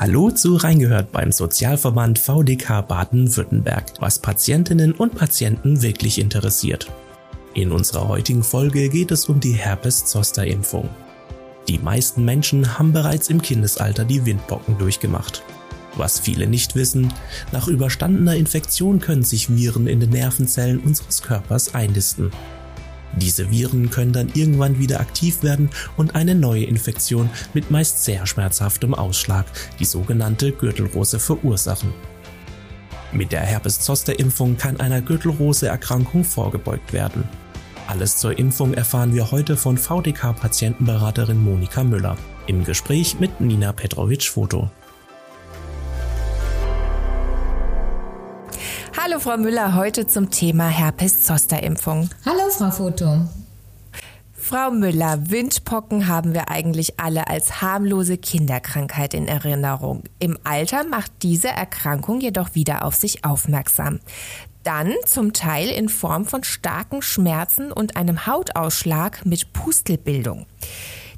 [0.00, 6.90] Hallo zu Reingehört beim Sozialverband VDK Baden-Württemberg, was Patientinnen und Patienten wirklich interessiert.
[7.52, 10.88] In unserer heutigen Folge geht es um die Herpes-Zoster-Impfung.
[11.68, 15.42] Die meisten Menschen haben bereits im Kindesalter die Windpocken durchgemacht.
[15.96, 17.12] Was viele nicht wissen,
[17.52, 22.30] nach überstandener Infektion können sich Viren in den Nervenzellen unseres Körpers einnisten.
[23.16, 28.26] Diese Viren können dann irgendwann wieder aktiv werden und eine neue Infektion mit meist sehr
[28.26, 29.46] schmerzhaftem Ausschlag,
[29.78, 31.92] die sogenannte Gürtelrose, verursachen.
[33.12, 37.24] Mit der Herpes-Zoster-Impfung kann einer Gürtelrose-Erkrankung vorgebeugt werden.
[37.88, 44.70] Alles zur Impfung erfahren wir heute von VDK-Patientenberaterin Monika Müller im Gespräch mit Nina Petrovic-Foto.
[49.10, 52.10] Hallo Frau Müller, heute zum Thema Herpes-Zoster-Impfung.
[52.24, 53.26] Hallo Frau Foto.
[54.32, 60.04] Frau Müller, Windpocken haben wir eigentlich alle als harmlose Kinderkrankheit in Erinnerung.
[60.20, 63.98] Im Alter macht diese Erkrankung jedoch wieder auf sich aufmerksam.
[64.62, 70.46] Dann zum Teil in Form von starken Schmerzen und einem Hautausschlag mit Pustelbildung.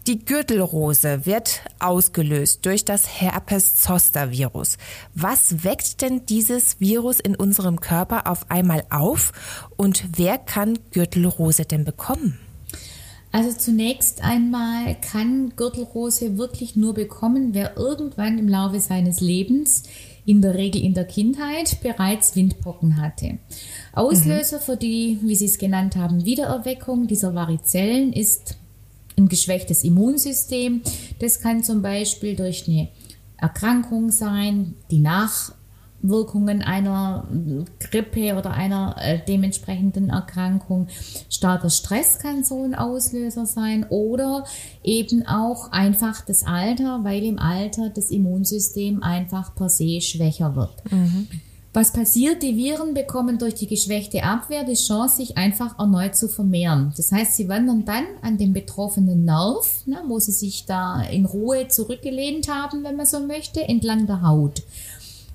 [0.09, 4.77] Die Gürtelrose wird ausgelöst durch das Herpes-Zoster-Virus.
[5.15, 9.33] Was weckt denn dieses Virus in unserem Körper auf einmal auf
[9.77, 12.41] und wer kann Gürtelrose denn bekommen?
[13.31, 19.85] Also zunächst einmal kann Gürtelrose wirklich nur bekommen, wer irgendwann im Laufe seines Lebens,
[20.27, 23.39] in der Regel in der Kindheit, bereits Windpocken hatte.
[23.93, 24.63] Auslöser mhm.
[24.63, 28.57] für die, wie Sie es genannt haben, Wiedererweckung dieser Varizellen ist
[29.17, 30.83] ein geschwächtes Immunsystem.
[31.19, 32.89] Das kann zum Beispiel durch eine
[33.37, 37.27] Erkrankung sein, die Nachwirkungen einer
[37.81, 40.89] Grippe oder einer äh, dementsprechenden Erkrankung.
[41.29, 44.45] Starker Stress kann so ein Auslöser sein oder
[44.85, 50.93] eben auch einfach das Alter, weil im Alter das Immunsystem einfach per se schwächer wird.
[50.93, 51.29] Mhm.
[51.75, 52.43] Was passiert?
[52.43, 56.93] Die Viren bekommen durch die geschwächte Abwehr die Chance, sich einfach erneut zu vermehren.
[56.99, 61.25] Das heißt, sie wandern dann an den betroffenen Nerv, ne, wo sie sich da in
[61.25, 64.63] Ruhe zurückgelehnt haben, wenn man so möchte, entlang der Haut.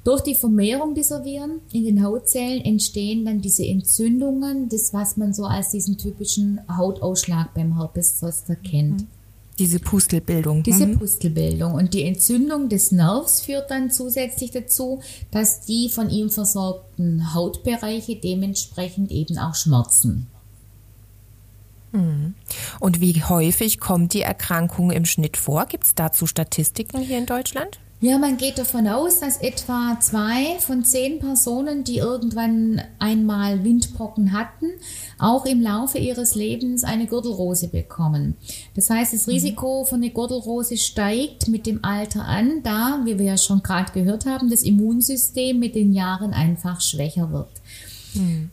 [0.04, 5.34] Durch die Vermehrung dieser Viren in den Hautzellen entstehen dann diese Entzündungen, das was man
[5.34, 9.02] so als diesen typischen Hautausschlag beim Herpes Zoster kennt.
[9.02, 9.17] Mhm.
[9.60, 10.64] Diese Pustelbildung.
[10.64, 11.00] Diese mhm.
[11.00, 11.74] Pustelbildung.
[11.74, 15.02] Und die Entzündung des Nervs führt dann zusätzlich dazu,
[15.32, 20.28] dass die von ihm versorgten Hautbereiche dementsprechend eben auch schmerzen.
[21.92, 22.36] Mhm.
[22.80, 25.66] Und wie häufig kommt die Erkrankung im Schnitt vor?
[25.66, 27.80] Gibt es dazu Statistiken hier in Deutschland?
[28.00, 34.34] Ja, man geht davon aus, dass etwa zwei von zehn Personen, die irgendwann einmal Windpocken
[34.34, 34.68] hatten,
[35.18, 38.36] auch im Laufe ihres Lebens eine Gürtelrose bekommen.
[38.76, 39.34] Das heißt, das mhm.
[39.34, 43.92] Risiko für eine Gürtelrose steigt mit dem Alter an, da, wie wir ja schon gerade
[43.94, 47.50] gehört haben, das Immunsystem mit den Jahren einfach schwächer wird.
[48.14, 48.50] Mhm.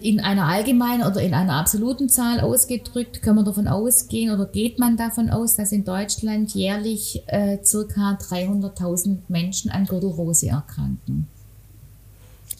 [0.00, 4.78] in einer allgemeinen oder in einer absoluten Zahl ausgedrückt, kann man davon ausgehen oder geht
[4.78, 11.28] man davon aus, dass in Deutschland jährlich äh, circa 300.000 Menschen an Gürtelrose erkranken.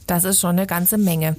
[0.06, 1.36] Das ist schon eine ganze Menge.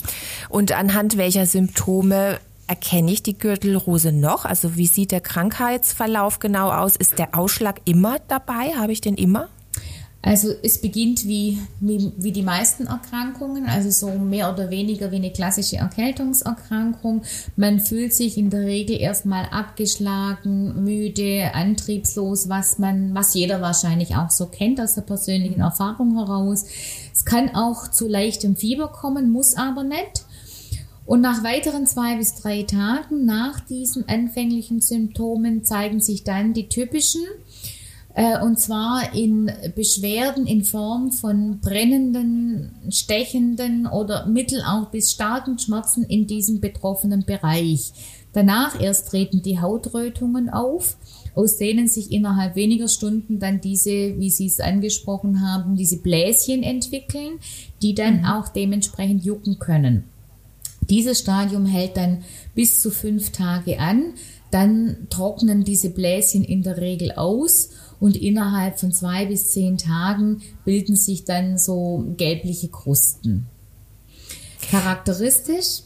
[0.50, 4.46] Und anhand welcher Symptome erkenne ich die Gürtelrose noch?
[4.46, 6.96] Also wie sieht der Krankheitsverlauf genau aus?
[6.96, 8.74] Ist der Ausschlag immer dabei?
[8.78, 9.48] Habe ich den immer?
[10.28, 15.16] Also es beginnt wie, wie, wie, die meisten Erkrankungen, also so mehr oder weniger wie
[15.16, 17.22] eine klassische Erkältungserkrankung.
[17.56, 24.18] Man fühlt sich in der Regel erstmal abgeschlagen, müde, antriebslos, was man, was jeder wahrscheinlich
[24.18, 26.66] auch so kennt aus der persönlichen Erfahrung heraus.
[27.14, 30.26] Es kann auch zu leichtem Fieber kommen, muss aber nicht.
[31.06, 36.68] Und nach weiteren zwei bis drei Tagen nach diesen anfänglichen Symptomen zeigen sich dann die
[36.68, 37.24] typischen
[38.18, 45.60] äh, und zwar in Beschwerden in Form von brennenden, stechenden oder mittel auch bis starken
[45.60, 47.92] Schmerzen in diesem betroffenen Bereich.
[48.34, 50.98] Danach erst treten die Hautrötungen auf,
[51.36, 56.64] aus denen sich innerhalb weniger Stunden dann diese, wie Sie es angesprochen haben, diese Bläschen
[56.64, 57.38] entwickeln,
[57.84, 58.26] die dann mhm.
[58.26, 60.06] auch dementsprechend jucken können.
[60.90, 62.24] Dieses Stadium hält dann
[62.56, 64.14] bis zu fünf Tage an.
[64.50, 67.70] Dann trocknen diese Bläschen in der Regel aus
[68.00, 73.48] und innerhalb von zwei bis zehn Tagen bilden sich dann so gelbliche Krusten.
[74.70, 75.82] Charakteristisch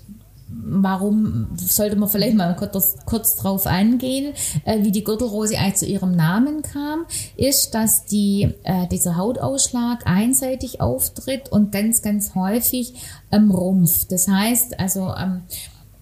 [0.53, 4.33] warum sollte man vielleicht mal kurz, kurz drauf eingehen,
[4.65, 7.05] äh, wie die Gürtelrose eigentlich zu ihrem Namen kam,
[7.37, 12.93] ist, dass die, äh, dieser Hautausschlag einseitig auftritt und ganz, ganz häufig
[13.29, 14.05] am Rumpf.
[14.05, 15.43] Das heißt, also ähm,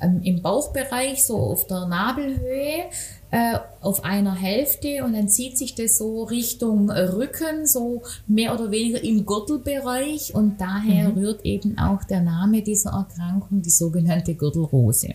[0.01, 2.85] ähm, im Bauchbereich, so auf der Nabelhöhe,
[3.31, 8.71] äh, auf einer Hälfte und dann zieht sich das so Richtung Rücken, so mehr oder
[8.71, 11.17] weniger im Gürtelbereich und daher mhm.
[11.17, 15.13] rührt eben auch der Name dieser Erkrankung, die sogenannte Gürtelrose.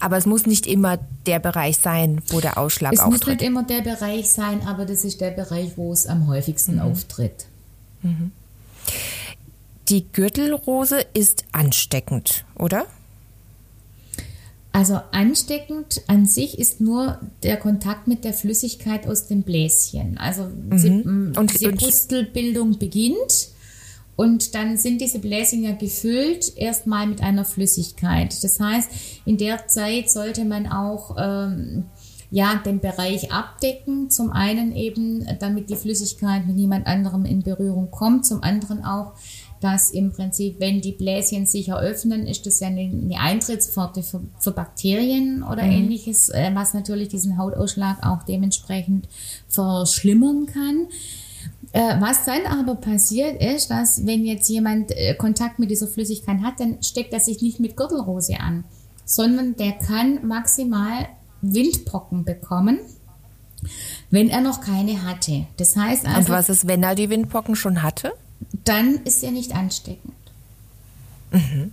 [0.00, 3.20] Aber es muss nicht immer der Bereich sein, wo der Ausschlag es auftritt.
[3.20, 6.28] Es muss nicht immer der Bereich sein, aber das ist der Bereich, wo es am
[6.28, 6.80] häufigsten mhm.
[6.82, 7.46] auftritt.
[8.02, 8.32] Mhm.
[9.88, 12.86] Die Gürtelrose ist ansteckend, oder?
[14.78, 20.18] Also ansteckend an sich ist nur der Kontakt mit der Flüssigkeit aus dem Bläschen.
[20.18, 20.78] Also mhm.
[20.78, 20.90] sie,
[21.36, 23.48] und, diese und, Pustelbildung beginnt
[24.14, 28.32] und dann sind diese Bläschen ja gefüllt erstmal mit einer Flüssigkeit.
[28.44, 28.88] Das heißt,
[29.24, 31.86] in der Zeit sollte man auch ähm,
[32.30, 34.10] ja, den Bereich abdecken.
[34.10, 38.26] Zum einen eben, damit die Flüssigkeit mit niemand anderem in Berührung kommt.
[38.26, 39.14] Zum anderen auch,
[39.60, 44.20] dass im Prinzip, wenn die Bläschen sich eröffnen, ist das ja eine, eine Eintrittspforte für,
[44.38, 45.72] für, Bakterien oder mhm.
[45.72, 49.08] ähnliches, äh, was natürlich diesen Hautausschlag auch dementsprechend
[49.48, 50.86] verschlimmern kann.
[51.72, 56.38] Äh, was dann aber passiert ist, dass wenn jetzt jemand äh, Kontakt mit dieser Flüssigkeit
[56.42, 58.64] hat, dann steckt er sich nicht mit Gürtelrose an,
[59.04, 61.08] sondern der kann maximal
[61.42, 62.78] Windpocken bekommen,
[64.10, 65.46] wenn er noch keine hatte.
[65.56, 66.18] Das heißt also.
[66.18, 68.12] Und was ist, wenn er die Windpocken schon hatte?
[68.64, 70.14] Dann ist er nicht ansteckend.
[71.32, 71.72] Mhm.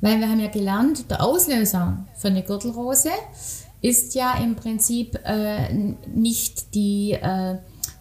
[0.00, 3.10] Weil wir haben ja gelernt, der Auslöser für eine Gürtelrose
[3.80, 5.72] ist ja im Prinzip äh,
[6.14, 7.56] nicht die, äh,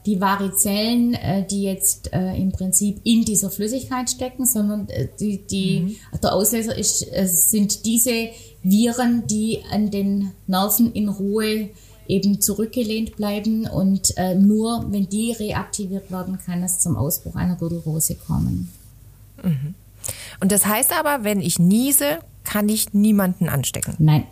[0.05, 5.45] die Varizellen, äh, die jetzt äh, im Prinzip in dieser Flüssigkeit stecken, sondern äh, die,
[5.45, 5.95] die, mhm.
[6.21, 8.29] der Auslöser ist, äh, sind diese
[8.63, 11.69] Viren, die an den Nerven in Ruhe
[12.07, 17.55] eben zurückgelehnt bleiben und äh, nur wenn die reaktiviert werden, kann es zum Ausbruch einer
[17.55, 18.69] Gürtelrose kommen.
[19.41, 19.75] Mhm.
[20.39, 23.95] Und das heißt aber, wenn ich niese, kann ich niemanden anstecken?
[24.00, 24.25] Nein.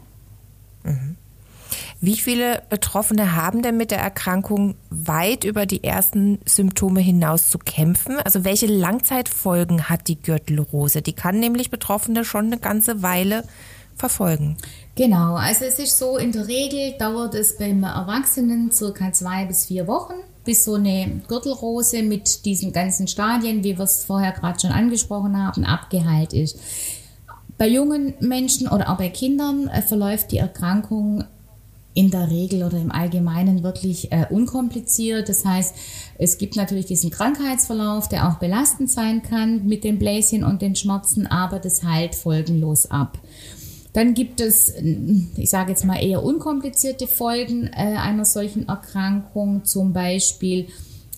[0.83, 1.15] Mhm.
[2.03, 7.59] Wie viele Betroffene haben denn mit der Erkrankung weit über die ersten Symptome hinaus zu
[7.59, 8.17] kämpfen?
[8.17, 11.03] Also welche Langzeitfolgen hat die Gürtelrose?
[11.03, 13.43] Die kann nämlich Betroffene schon eine ganze Weile
[13.95, 14.57] verfolgen.
[14.95, 19.65] Genau, also es ist so, in der Regel dauert es beim Erwachsenen circa zwei bis
[19.65, 24.59] vier Wochen, bis so eine Gürtelrose mit diesen ganzen Stadien, wie wir es vorher gerade
[24.59, 26.57] schon angesprochen haben, abgeheilt ist.
[27.57, 31.23] Bei jungen Menschen oder auch bei Kindern äh, verläuft die Erkrankung
[31.93, 35.29] in der Regel oder im Allgemeinen wirklich äh, unkompliziert.
[35.29, 35.75] Das heißt,
[36.17, 40.75] es gibt natürlich diesen Krankheitsverlauf, der auch belastend sein kann mit den Bläschen und den
[40.75, 43.19] Schmerzen, aber das heilt folgenlos ab.
[43.93, 44.73] Dann gibt es,
[45.35, 50.67] ich sage jetzt mal eher unkomplizierte Folgen äh, einer solchen Erkrankung, zum Beispiel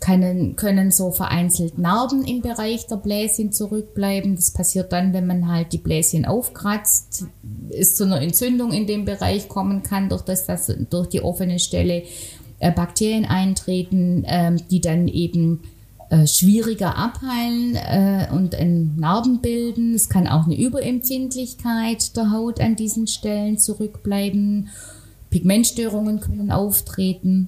[0.03, 4.35] können, können so vereinzelt Narben im Bereich der Bläschen zurückbleiben.
[4.35, 7.25] Das passiert dann, wenn man halt die Bläschen aufkratzt,
[7.69, 11.59] es zu einer Entzündung in dem Bereich kommen kann, durch das, dass durch die offene
[11.59, 12.03] Stelle
[12.59, 15.61] äh, Bakterien eintreten, äh, die dann eben
[16.09, 18.55] äh, schwieriger abheilen äh, und
[18.97, 19.94] Narben bilden.
[19.94, 24.69] Es kann auch eine Überempfindlichkeit der Haut an diesen Stellen zurückbleiben.
[25.29, 27.47] Pigmentstörungen können auftreten.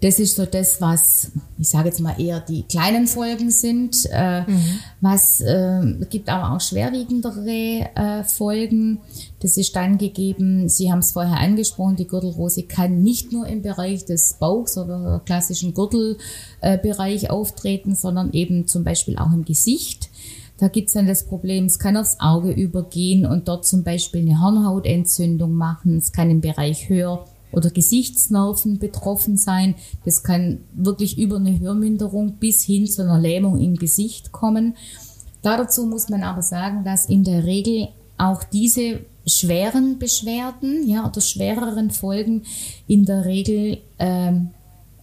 [0.00, 4.06] Das ist so das, was ich sage jetzt mal eher die kleinen Folgen sind.
[4.10, 4.78] Äh, mhm.
[5.00, 8.98] Was äh, gibt aber auch schwerwiegendere äh, Folgen.
[9.40, 10.68] Das ist dann gegeben.
[10.68, 11.96] Sie haben es vorher angesprochen.
[11.96, 18.66] Die Gürtelrose kann nicht nur im Bereich des Bauchs oder klassischen Gürtelbereich auftreten, sondern eben
[18.66, 20.10] zum Beispiel auch im Gesicht.
[20.58, 24.40] Da gibt's dann das Problem, es kann aufs Auge übergehen und dort zum Beispiel eine
[24.40, 25.98] Hornhautentzündung machen.
[25.98, 29.74] Es kann im Bereich Hör oder Gesichtsnerven betroffen sein.
[30.04, 34.76] Das kann wirklich über eine Hörminderung bis hin zu einer Lähmung im Gesicht kommen.
[35.42, 37.88] Dazu muss man aber sagen, dass in der Regel
[38.18, 42.42] auch diese schweren Beschwerden ja, oder schwereren Folgen
[42.86, 44.50] in der Regel ähm,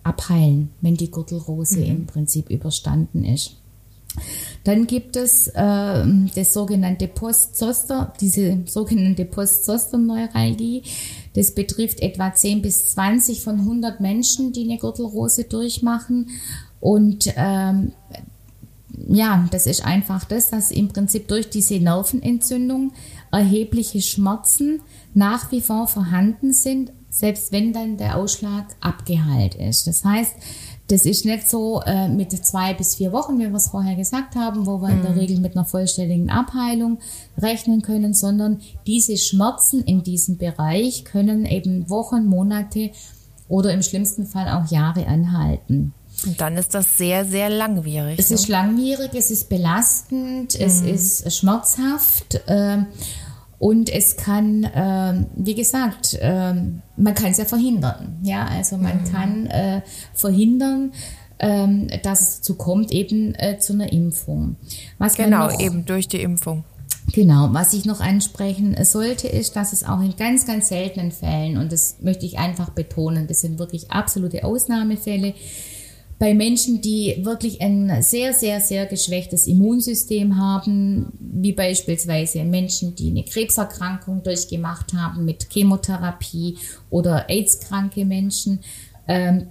[0.04, 1.86] abheilen, wenn die Gürtelrose mhm.
[1.86, 3.58] im Prinzip überstanden ist.
[4.64, 10.84] Dann gibt es äh, das sogenannte Post-Zoster, diese sogenannte Post-Zoster-Neuralgie.
[11.34, 16.30] Das betrifft etwa 10 bis 20 von 100 Menschen, die eine Gürtelrose durchmachen.
[16.80, 17.94] Und ähm,
[19.08, 22.94] ja, das ist einfach das, dass im Prinzip durch diese Nervenentzündung
[23.32, 24.82] erhebliche Schmerzen
[25.14, 29.88] nach wie vor vorhanden sind, selbst wenn dann der Ausschlag abgeheilt ist.
[29.88, 30.34] Das heißt,
[30.88, 34.36] das ist nicht so äh, mit zwei bis vier Wochen, wie wir es vorher gesagt
[34.36, 34.98] haben, wo wir mhm.
[34.98, 35.20] in der mhm.
[35.20, 37.00] Regel mit einer vollständigen Abheilung
[37.38, 42.92] rechnen können, sondern diese Schmerzen in diesem Bereich können eben Wochen, Monate
[43.48, 45.94] oder im schlimmsten Fall auch Jahre anhalten.
[46.26, 48.20] Und dann ist das sehr, sehr langwierig.
[48.20, 48.36] Es ne?
[48.36, 50.66] ist langwierig, es ist belastend, mhm.
[50.66, 52.42] es ist schmerzhaft.
[52.48, 52.84] Äh,
[53.64, 56.54] Und es kann, äh, wie gesagt, äh,
[56.98, 58.18] man kann es ja verhindern.
[58.22, 59.06] Ja, also man mhm.
[59.06, 59.82] kann äh,
[60.14, 60.92] verhindern,
[61.40, 64.58] ähm, dass es dazu kommt, eben äh, zu einer Impfung.
[64.98, 66.66] Was genau, noch, eben durch die Impfung.
[67.14, 71.58] Genau, was ich noch ansprechen sollte, ist, dass es auch in ganz, ganz seltenen Fällen,
[71.58, 75.36] und das möchte ich einfach betonen, das sind wirklich absolute Ausnahmefälle,
[76.20, 83.10] bei Menschen, die wirklich ein sehr, sehr, sehr geschwächtes Immunsystem haben, wie beispielsweise Menschen, die
[83.10, 86.58] eine Krebserkrankung durchgemacht haben mit Chemotherapie
[86.90, 88.60] oder AIDS-kranke Menschen,
[89.08, 89.48] ähm,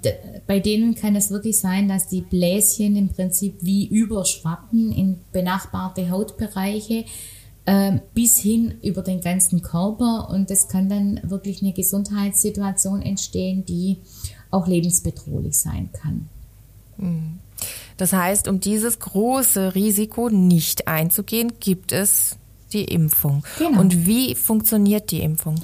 [0.47, 6.09] bei denen kann es wirklich sein, dass die Bläschen im Prinzip wie überschwappen in benachbarte
[6.09, 7.04] Hautbereiche
[7.66, 13.64] äh, bis hin über den ganzen Körper und es kann dann wirklich eine Gesundheitssituation entstehen,
[13.66, 13.99] die
[14.50, 16.28] auch lebensbedrohlich sein kann.
[17.97, 22.37] Das heißt, um dieses große Risiko nicht einzugehen, gibt es
[22.73, 23.45] die Impfung.
[23.59, 23.81] Genau.
[23.81, 25.57] Und wie funktioniert die Impfung?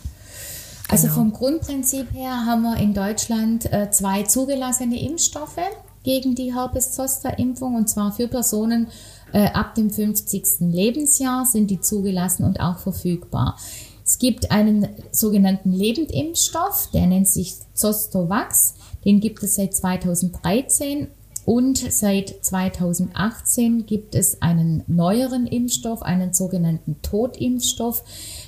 [0.88, 1.14] Also genau.
[1.18, 5.58] vom Grundprinzip her haben wir in Deutschland äh, zwei zugelassene Impfstoffe
[6.02, 8.88] gegen die Herpes-Zoster-Impfung und zwar für Personen
[9.32, 10.60] äh, ab dem 50.
[10.60, 13.58] Lebensjahr sind die zugelassen und auch verfügbar.
[14.04, 18.74] Es gibt einen sogenannten Lebendimpfstoff, der nennt sich Zostovax.
[19.04, 21.08] Den gibt es seit 2013
[21.48, 28.04] und seit 2018 gibt es einen neueren Impfstoff, einen sogenannten Totimpfstoff,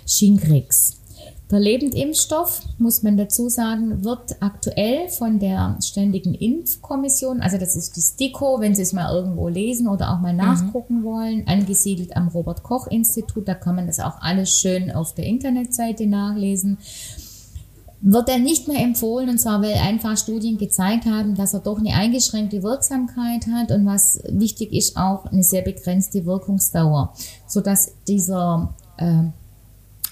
[0.07, 0.99] Shingrix.
[1.51, 7.97] Der Lebendimpfstoff, muss man dazu sagen, wird aktuell von der Ständigen Impfkommission, also das ist
[7.97, 10.41] die STIKO, wenn Sie es mal irgendwo lesen oder auch mal mhm.
[10.41, 11.05] nachgucken mhm.
[11.05, 15.25] wollen, angesiedelt am Robert Koch Institut, da kann man das auch alles schön auf der
[15.25, 16.77] Internetseite nachlesen
[18.03, 21.79] wird er nicht mehr empfohlen und zwar, weil einfach Studien gezeigt haben, dass er doch
[21.79, 27.13] eine eingeschränkte Wirksamkeit hat und was wichtig ist, auch eine sehr begrenzte Wirkungsdauer,
[27.47, 29.25] sodass dieser äh,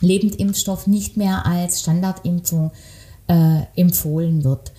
[0.01, 2.73] Lebendimpfstoff nicht mehr als Standardimpfung
[3.27, 4.73] äh, empfohlen wird.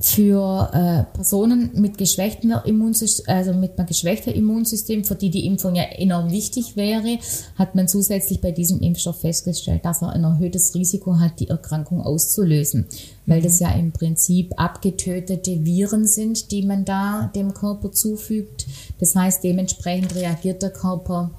[0.00, 5.74] Für äh, Personen mit geschwächtem Immunsystem, also mit einem geschwächten Immunsystem, für die die Impfung
[5.74, 7.18] ja enorm wichtig wäre,
[7.56, 12.00] hat man zusätzlich bei diesem Impfstoff festgestellt, dass er ein erhöhtes Risiko hat, die Erkrankung
[12.00, 12.86] auszulösen,
[13.26, 18.66] weil das ja im Prinzip abgetötete Viren sind, die man da dem Körper zufügt.
[19.00, 21.30] Das heißt, dementsprechend reagiert der Körper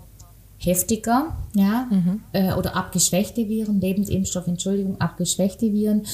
[0.65, 2.22] heftiger, ja, mhm.
[2.34, 6.05] äh, oder abgeschwächte Viren, Lebensimpfstoff, Entschuldigung, abgeschwächte Viren.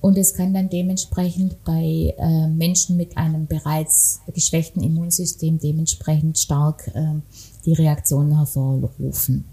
[0.00, 6.88] Und es kann dann dementsprechend bei äh, Menschen mit einem bereits geschwächten Immunsystem dementsprechend stark
[6.94, 7.20] äh,
[7.64, 9.44] die Reaktionen hervorrufen.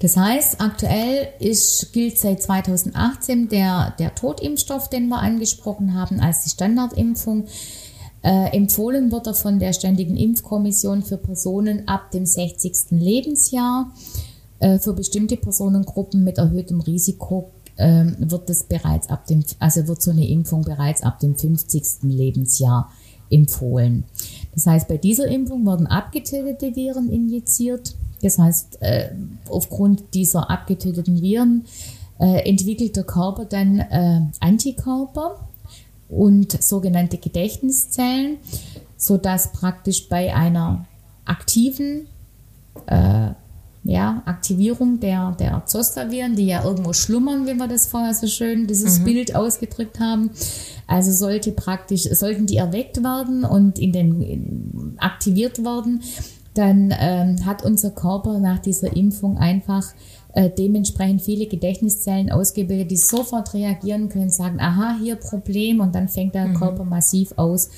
[0.00, 6.44] Das heißt, aktuell ist, gilt seit 2018 der, der Totimpfstoff, den wir angesprochen haben, als
[6.44, 7.46] die Standardimpfung.
[8.28, 12.90] Äh, empfohlen wird er von der Ständigen Impfkommission für Personen ab dem 60.
[12.90, 13.90] Lebensjahr.
[14.58, 20.02] Äh, für bestimmte Personengruppen mit erhöhtem Risiko äh, wird es bereits ab dem, also wird
[20.02, 22.02] so eine Impfung bereits ab dem 50.
[22.02, 22.92] Lebensjahr
[23.30, 24.04] empfohlen.
[24.52, 27.96] Das heißt, bei dieser Impfung werden abgetötete Viren injiziert.
[28.20, 29.08] Das heißt, äh,
[29.48, 31.64] aufgrund dieser abgetöteten Viren
[32.20, 35.47] äh, entwickelt der Körper dann äh, Antikörper
[36.08, 38.38] und sogenannte Gedächtniszellen,
[38.96, 40.86] so dass praktisch bei einer
[41.24, 42.06] aktiven
[42.86, 43.30] äh,
[43.84, 48.66] ja, Aktivierung der, der Zosterviren, die ja irgendwo schlummern, wie wir das vorher so schön
[48.66, 49.04] dieses mhm.
[49.04, 50.30] Bild ausgedrückt haben.
[50.86, 56.02] Also sollte praktisch, sollten die erweckt werden und in den in, aktiviert werden,
[56.54, 59.84] dann ähm, hat unser Körper nach dieser Impfung einfach
[60.34, 66.08] äh, dementsprechend viele Gedächtniszellen ausgebildet, die sofort reagieren können, sagen, aha, hier Problem und dann
[66.08, 66.54] fängt der mhm.
[66.54, 67.70] Körper massiv aus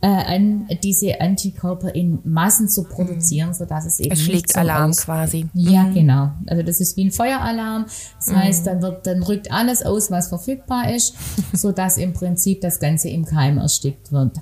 [0.00, 3.54] äh, an, diese Antikörper in Massen zu produzieren, mhm.
[3.54, 4.98] sodass es eben es schlägt so Alarm aus.
[4.98, 5.46] quasi.
[5.54, 5.94] Ja, mhm.
[5.94, 6.30] genau.
[6.46, 7.86] Also das ist wie ein Feueralarm.
[8.16, 8.36] Das mhm.
[8.36, 11.14] heißt, dann wird, dann rückt alles aus, was verfügbar ist,
[11.52, 14.36] sodass im Prinzip das Ganze im Keim erstickt wird.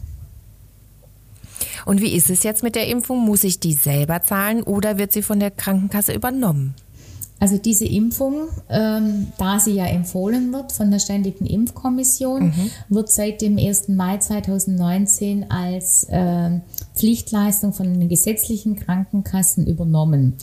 [1.87, 3.25] Und wie ist es jetzt mit der Impfung?
[3.25, 6.75] Muss ich die selber zahlen oder wird sie von der Krankenkasse übernommen?
[7.39, 12.71] Also diese Impfung, ähm, da sie ja empfohlen wird von der Ständigen Impfkommission, mhm.
[12.89, 13.89] wird seit dem 1.
[13.89, 16.61] Mai 2019 als äh,
[16.95, 20.39] Pflichtleistung von den gesetzlichen Krankenkassen übernommen.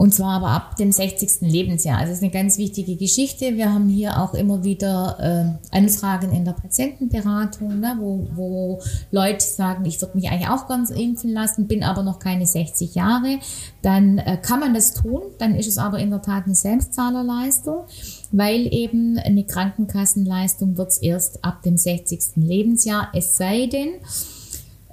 [0.00, 1.42] Und zwar aber ab dem 60.
[1.42, 1.98] Lebensjahr.
[1.98, 3.58] Also das ist eine ganz wichtige Geschichte.
[3.58, 8.80] Wir haben hier auch immer wieder äh, Anfragen in der Patientenberatung, ne, wo, wo
[9.10, 12.94] Leute sagen, ich würde mich eigentlich auch ganz impfen lassen, bin aber noch keine 60
[12.94, 13.40] Jahre.
[13.82, 15.20] Dann äh, kann man das tun.
[15.38, 17.84] Dann ist es aber in der Tat eine Selbstzahlerleistung,
[18.32, 22.36] weil eben eine Krankenkassenleistung wird es erst ab dem 60.
[22.36, 23.10] Lebensjahr.
[23.12, 23.90] Es sei denn,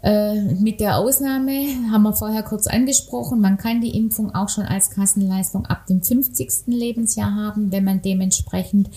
[0.03, 4.65] Äh, mit der Ausnahme haben wir vorher kurz angesprochen, man kann die Impfung auch schon
[4.65, 6.67] als Kassenleistung ab dem 50.
[6.67, 8.89] Lebensjahr haben, wenn man dementsprechend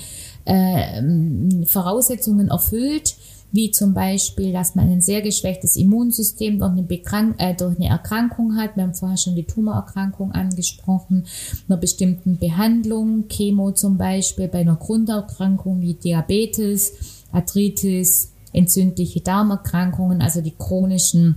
[0.45, 3.17] äh, Voraussetzungen erfüllt,
[3.53, 7.89] wie zum Beispiel, dass man ein sehr geschwächtes Immunsystem durch eine, Bekrank äh, durch eine
[7.89, 8.77] Erkrankung hat.
[8.77, 11.25] Wir haben vorher schon die Tumorerkrankung angesprochen,
[11.69, 16.93] einer bestimmten Behandlung, Chemo zum Beispiel, bei einer Grunderkrankung wie Diabetes,
[17.33, 21.37] Arthritis, entzündliche Darmerkrankungen, also die chronischen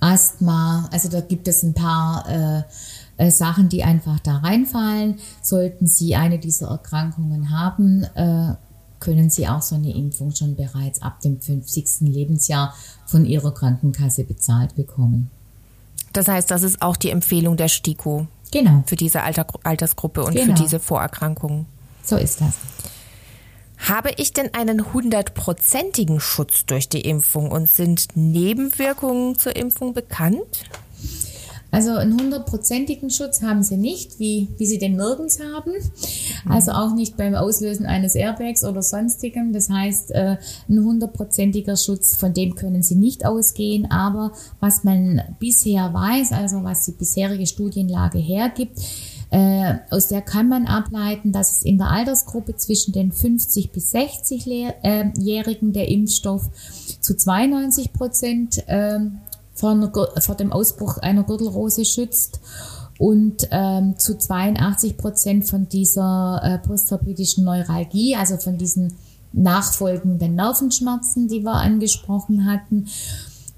[0.00, 0.88] Asthma.
[0.92, 2.62] Also da gibt es ein paar äh,
[3.16, 5.18] äh, Sachen, die einfach da reinfallen.
[5.42, 8.54] Sollten Sie eine dieser Erkrankungen haben, äh,
[9.00, 12.02] können Sie auch so eine Impfung schon bereits ab dem 50.
[12.02, 12.74] Lebensjahr
[13.06, 15.30] von Ihrer Krankenkasse bezahlt bekommen.
[16.12, 18.26] Das heißt, das ist auch die Empfehlung der STIKO.
[18.52, 18.82] Genau.
[18.86, 20.46] Für diese Alter, Altersgruppe und genau.
[20.46, 21.66] für diese Vorerkrankungen.
[22.04, 22.54] So ist das.
[23.88, 30.64] Habe ich denn einen hundertprozentigen Schutz durch die Impfung und sind Nebenwirkungen zur Impfung bekannt?
[31.72, 35.72] Also einen hundertprozentigen Schutz haben sie nicht, wie, wie sie den nirgends haben.
[36.46, 39.54] Also auch nicht beim Auslösen eines Airbags oder sonstigem.
[39.54, 40.36] Das heißt, äh,
[40.68, 43.90] ein hundertprozentiger Schutz, von dem können sie nicht ausgehen.
[43.90, 48.78] Aber was man bisher weiß, also was die bisherige Studienlage hergibt,
[49.32, 53.94] äh, aus der kann man ableiten, dass es in der Altersgruppe zwischen den 50 bis
[53.94, 56.50] 60-Jährigen äh, der Impfstoff
[57.00, 59.00] zu 92 Prozent äh,
[59.54, 62.40] vor, vor dem Ausbruch einer Gürtelrose schützt
[62.98, 68.92] und ähm, zu 82 Prozent von dieser äh, postherpetischen Neuralgie, also von diesen
[69.32, 72.86] nachfolgenden Nervenschmerzen, die wir angesprochen hatten.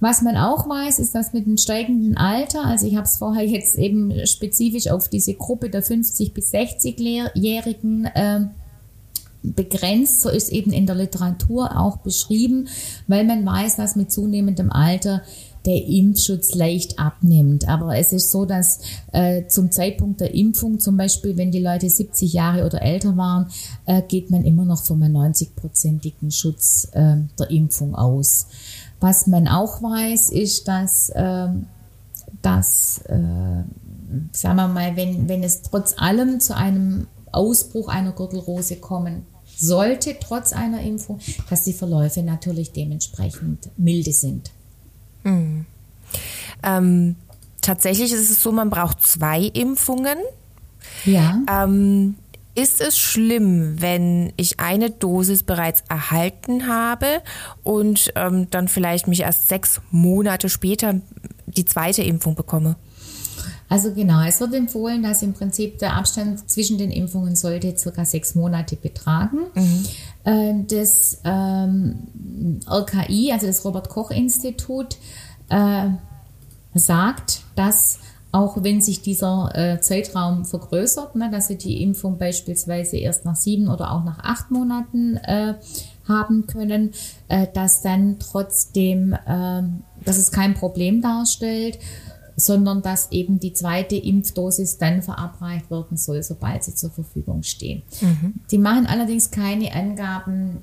[0.04, 3.46] Was man auch weiß, ist, dass mit dem steigenden Alter, also ich habe es vorher
[3.46, 8.40] jetzt eben spezifisch auf diese Gruppe der 50 bis 60-Jährigen äh,
[9.42, 12.68] begrenzt, so ist eben in der Literatur auch beschrieben,
[13.06, 15.22] weil man weiß, dass mit zunehmendem Alter
[15.64, 17.66] der Impfschutz leicht abnimmt.
[17.66, 18.80] Aber es ist so, dass
[19.12, 23.46] äh, zum Zeitpunkt der Impfung, zum Beispiel wenn die Leute 70 Jahre oder älter waren,
[23.86, 28.48] äh, geht man immer noch vom 90-prozentigen Schutz äh, der Impfung aus.
[29.04, 31.48] Was man auch weiß, ist, dass, äh,
[32.40, 33.64] dass äh,
[34.32, 39.26] sagen wir mal, wenn, wenn es trotz allem zu einem Ausbruch einer Gürtelrose kommen
[39.58, 41.18] sollte, trotz einer Impfung,
[41.50, 44.50] dass die Verläufe natürlich dementsprechend milde sind.
[45.22, 45.66] Mhm.
[46.62, 47.16] Ähm,
[47.60, 50.16] tatsächlich ist es so, man braucht zwei Impfungen.
[51.04, 51.42] Ja.
[51.50, 52.14] Ähm,
[52.54, 57.22] ist es schlimm, wenn ich eine Dosis bereits erhalten habe
[57.62, 61.00] und ähm, dann vielleicht mich erst sechs Monate später
[61.46, 62.76] die zweite Impfung bekomme?
[63.68, 68.04] Also genau, es wird empfohlen, dass im Prinzip der Abstand zwischen den Impfungen sollte circa
[68.04, 69.38] sechs Monate betragen.
[69.54, 69.86] Mhm.
[70.24, 74.96] Äh, das ähm, RKI, also das Robert Koch Institut,
[75.48, 75.88] äh,
[76.74, 77.98] sagt, dass
[78.34, 83.36] auch wenn sich dieser äh, Zeitraum vergrößert, ne, dass sie die Impfung beispielsweise erst nach
[83.36, 85.54] sieben oder auch nach acht Monaten äh,
[86.08, 86.90] haben können,
[87.28, 89.62] äh, dass dann trotzdem, äh,
[90.04, 91.78] dass es kein Problem darstellt,
[92.34, 97.84] sondern dass eben die zweite Impfdosis dann verabreicht werden soll, sobald sie zur Verfügung stehen.
[98.00, 98.34] Mhm.
[98.50, 100.58] Die machen allerdings keine Angaben,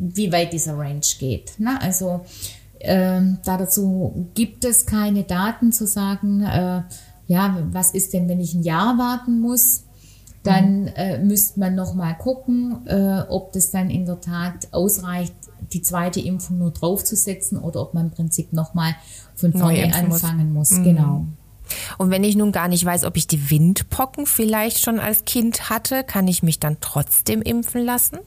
[0.00, 1.52] wie weit dieser Range geht.
[1.60, 1.80] Ne?
[1.80, 2.22] Also
[2.80, 6.82] ähm, dazu gibt es keine Daten zu sagen, äh,
[7.32, 9.84] ja, was ist denn, wenn ich ein Jahr warten muss?
[10.42, 10.88] Dann mhm.
[10.96, 15.34] äh, müsste man nochmal gucken, äh, ob das dann in der Tat ausreicht,
[15.72, 18.94] die zweite Impfung nur draufzusetzen oder ob man im Prinzip nochmal
[19.34, 20.70] von vorne anfangen muss.
[20.72, 20.78] muss.
[20.80, 20.84] Mhm.
[20.84, 21.26] Genau.
[21.96, 25.70] Und wenn ich nun gar nicht weiß, ob ich die Windpocken vielleicht schon als Kind
[25.70, 28.18] hatte, kann ich mich dann trotzdem impfen lassen?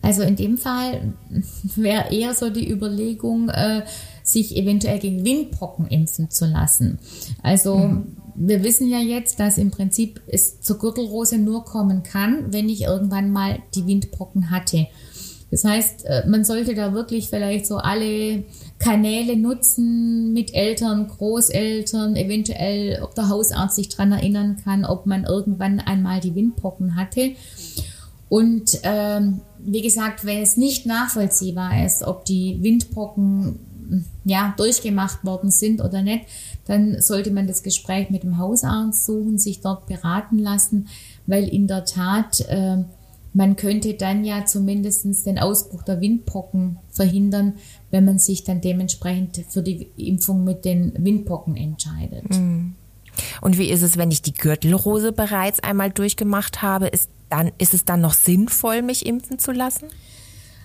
[0.00, 1.12] Also in dem Fall
[1.76, 3.82] wäre eher so die Überlegung, äh,
[4.22, 6.98] sich eventuell gegen Windpocken impfen zu lassen.
[7.42, 8.16] Also mhm.
[8.34, 12.82] wir wissen ja jetzt, dass im Prinzip es zur Gürtelrose nur kommen kann, wenn ich
[12.82, 14.86] irgendwann mal die Windpocken hatte.
[15.52, 18.44] Das heißt, äh, man sollte da wirklich vielleicht so alle
[18.78, 25.24] Kanäle nutzen mit Eltern, Großeltern, eventuell, ob der Hausarzt sich dran erinnern kann, ob man
[25.24, 27.32] irgendwann einmal die Windpocken hatte.
[28.30, 33.58] Und ähm, wie gesagt, wenn es nicht nachvollziehbar ist, ob die Windpocken
[34.24, 36.26] ja, durchgemacht worden sind oder nicht,
[36.66, 40.88] dann sollte man das Gespräch mit dem Hausarzt suchen, sich dort beraten lassen,
[41.26, 42.78] weil in der Tat äh,
[43.34, 47.54] man könnte dann ja zumindest den Ausbruch der Windpocken verhindern,
[47.90, 52.28] wenn man sich dann dementsprechend für die Impfung mit den Windpocken entscheidet.
[52.30, 52.74] Mhm.
[53.40, 56.88] Und wie ist es, wenn ich die Gürtelrose bereits einmal durchgemacht habe?
[56.88, 59.86] Ist, dann, ist es dann noch sinnvoll, mich impfen zu lassen?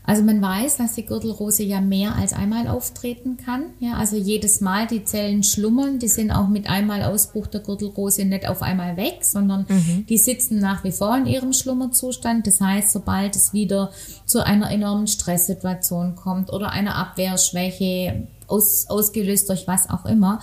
[0.08, 3.66] Also man weiß, dass die Gürtelrose ja mehr als einmal auftreten kann.
[3.82, 8.24] Ja, also jedes Mal die Zellen schlummern, die sind auch mit einmal Ausbruch der Gürtelrose
[8.24, 10.06] nicht auf einmal weg, sondern mhm.
[10.08, 12.48] die sitzen nach wie vor in ihrem Schlummerzustand.
[12.48, 13.92] Das heißt, sobald es wieder
[14.26, 20.40] zu einer enormen Stresssituation kommt oder einer Abwehrschwäche, aus, ausgelöst durch was auch immer,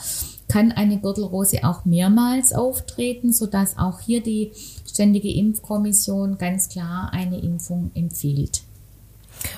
[0.47, 4.53] kann eine Gürtelrose auch mehrmals auftreten, sodass auch hier die
[4.87, 8.61] Ständige Impfkommission ganz klar eine Impfung empfiehlt.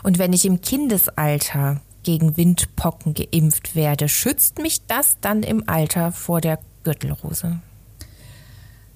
[0.07, 6.13] Und wenn ich im Kindesalter gegen Windpocken geimpft werde, schützt mich das dann im Alter
[6.13, 7.59] vor der Gürtelrose?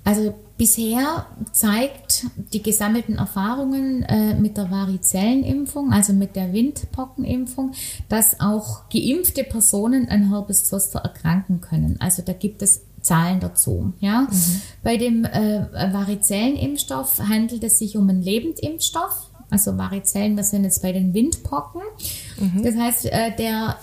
[0.04, 7.72] Also bisher zeigt die gesammelten Erfahrungen äh, mit der Varizellenimpfung, also mit der Windpockenimpfung,
[8.08, 11.96] dass auch geimpfte Personen an Herpes Zoster erkranken können.
[11.98, 13.94] Also da gibt es Zahlen dazu.
[13.98, 14.28] Ja?
[14.30, 14.62] Mhm.
[14.84, 20.82] Bei dem äh, Varizellenimpfstoff handelt es sich um einen Lebendimpfstoff also Varizellen, wir sind jetzt
[20.82, 21.82] bei den Windpocken.
[22.38, 22.62] Mhm.
[22.62, 23.76] Das heißt, äh, der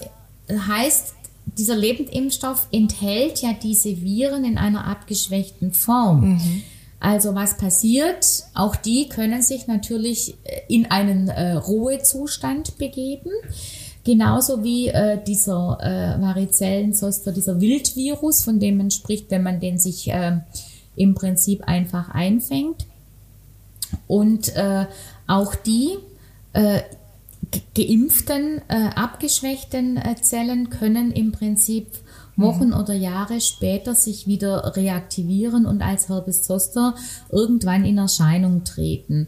[0.49, 1.13] heißt,
[1.57, 6.33] dieser Lebendimpfstoff enthält ja diese Viren in einer abgeschwächten Form.
[6.33, 6.63] Mhm.
[6.99, 8.25] Also was passiert?
[8.53, 13.31] Auch die können sich natürlich äh, in einen äh, Ruhezustand begeben.
[14.03, 19.77] Genauso wie äh, dieser äh, Varizellenzoster, dieser Wildvirus, von dem man spricht, wenn man den
[19.77, 20.39] sich äh,
[20.95, 22.87] im Prinzip einfach einfängt.
[24.07, 24.85] Und äh,
[25.27, 25.97] auch die
[26.53, 26.81] äh,
[27.75, 31.87] geimpften, äh, abgeschwächten äh, Zellen können im Prinzip
[32.37, 32.75] Wochen mhm.
[32.75, 36.93] oder Jahre später sich wieder reaktivieren und als Herpes zoster
[37.31, 39.27] irgendwann in Erscheinung treten.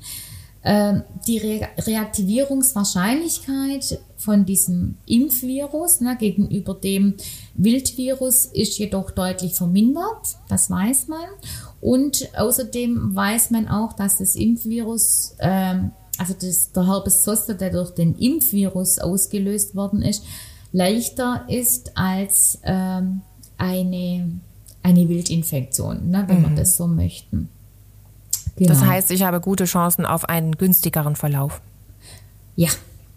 [0.61, 7.13] Ähm, die Re Reaktivierungswahrscheinlichkeit von diesem Impfvirus ne, gegenüber dem
[7.55, 11.29] Wildvirus ist jedoch deutlich vermindert, das weiß man.
[11.81, 17.69] Und außerdem weiß man auch, dass das Impfvirus, ähm, also das, der Herpes Zoster, der
[17.69, 20.23] durch den Impfvirus ausgelöst worden ist,
[20.71, 23.21] leichter ist als ähm,
[23.57, 24.39] eine,
[24.83, 26.43] eine Wildinfektion, ne, wenn mhm.
[26.43, 27.49] man das so möchten.
[28.55, 28.69] Genau.
[28.69, 31.61] Das heißt, ich habe gute Chancen auf einen günstigeren Verlauf.
[32.57, 32.69] Ja,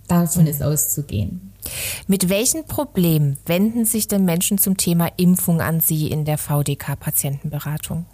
[0.06, 1.52] davon ist auszugehen.
[2.06, 8.06] Mit welchen Problemen wenden sich denn Menschen zum Thema Impfung an Sie in der VDK-Patientenberatung?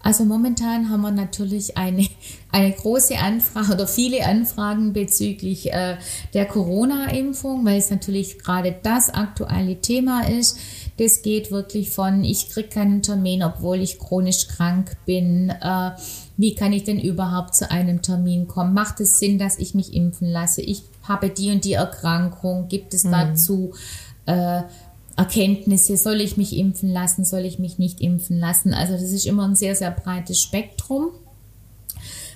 [0.00, 2.06] Also momentan haben wir natürlich eine,
[2.52, 5.96] eine große Anfrage oder viele Anfragen bezüglich äh,
[6.34, 10.58] der Corona-Impfung, weil es natürlich gerade das aktuelle Thema ist.
[10.98, 15.50] Das geht wirklich von, ich kriege keinen Termin, obwohl ich chronisch krank bin.
[15.50, 15.90] Äh,
[16.36, 18.74] wie kann ich denn überhaupt zu einem Termin kommen?
[18.74, 20.62] Macht es Sinn, dass ich mich impfen lasse?
[20.62, 22.68] Ich habe die und die Erkrankung.
[22.68, 23.12] Gibt es mhm.
[23.12, 23.74] dazu
[24.26, 24.62] äh,
[25.18, 25.96] Erkenntnisse?
[25.96, 27.24] Soll ich mich impfen lassen?
[27.24, 28.72] Soll ich mich nicht impfen lassen?
[28.72, 31.10] Also das ist immer ein sehr, sehr breites Spektrum.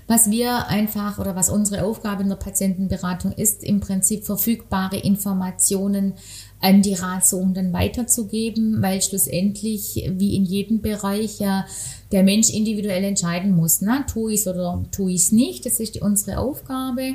[0.09, 6.15] Was wir einfach oder was unsere Aufgabe in der Patientenberatung ist, im Prinzip verfügbare Informationen
[6.61, 11.65] an die Ratsuchenden weiterzugeben, weil schlussendlich, wie in jedem Bereich, ja
[12.11, 14.05] der Mensch individuell entscheiden muss, ne?
[14.13, 15.65] tue ich es oder tue ich es nicht.
[15.65, 17.15] Das ist unsere Aufgabe.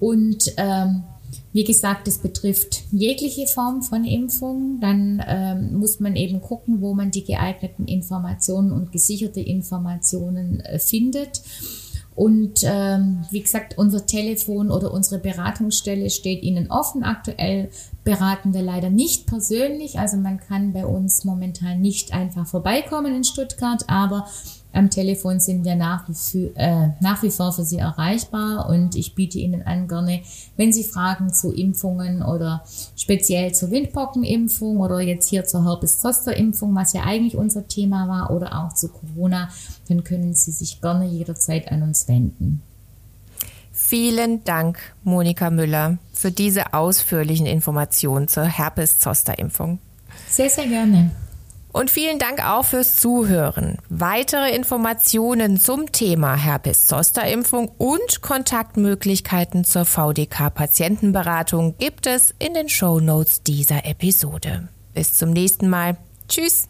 [0.00, 1.04] Und ähm,
[1.52, 4.78] wie gesagt, das betrifft jegliche Form von Impfung.
[4.80, 10.78] Dann ähm, muss man eben gucken, wo man die geeigneten Informationen und gesicherte Informationen äh,
[10.78, 11.42] findet.
[12.14, 17.04] Und ähm, wie gesagt, unser Telefon oder unsere Beratungsstelle steht Ihnen offen.
[17.04, 17.70] Aktuell
[18.04, 19.98] beraten wir leider nicht persönlich.
[19.98, 24.26] Also man kann bei uns momentan nicht einfach vorbeikommen in Stuttgart, aber
[24.72, 28.96] am Telefon sind wir nach wie, für, äh, nach wie vor für Sie erreichbar und
[28.96, 30.22] ich biete Ihnen an gerne,
[30.56, 32.64] wenn Sie Fragen zu Impfungen oder
[32.96, 38.64] speziell zur Windpockenimpfung oder jetzt hier zur Herpes-Zoster-Impfung, was ja eigentlich unser Thema war, oder
[38.64, 39.48] auch zu Corona,
[39.88, 42.62] dann können Sie sich gerne jederzeit an uns wenden.
[43.72, 49.80] Vielen Dank, Monika Müller, für diese ausführlichen Informationen zur Herpes-Zoster-Impfung.
[50.28, 51.10] Sehr, sehr gerne.
[51.72, 53.78] Und vielen Dank auch fürs Zuhören.
[53.88, 63.42] Weitere Informationen zum Thema Herpes-Zoster-Impfung und Kontaktmöglichkeiten zur VDK-Patientenberatung gibt es in den Show Notes
[63.42, 64.68] dieser Episode.
[64.92, 65.96] Bis zum nächsten Mal.
[66.28, 66.68] Tschüss.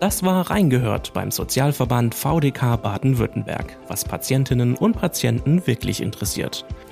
[0.00, 6.64] Das war Reingehört beim Sozialverband VDK Baden-Württemberg, was Patientinnen und Patienten wirklich interessiert.